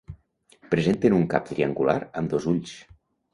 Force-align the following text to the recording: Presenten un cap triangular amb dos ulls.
Presenten 0.71 1.17
un 1.17 1.27
cap 1.33 1.45
triangular 1.51 1.95
amb 2.23 2.33
dos 2.33 2.49
ulls. 2.55 2.75